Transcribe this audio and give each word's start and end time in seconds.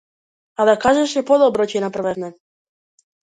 А 0.59 0.65
да 0.69 0.73
кажеше 0.85 1.23
подобро 1.31 1.67
ќе 1.73 1.83
направеше. 1.85 2.31